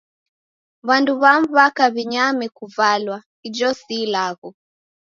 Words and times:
W'andu 0.87 1.13
w'amu 1.21 1.47
w'aka 1.55 1.85
w'inyame 1.93 2.45
kuvalwa--ijo 2.57 3.69
si 3.81 3.95
ilagho. 4.05 4.49